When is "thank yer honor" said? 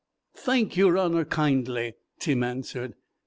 0.35-1.25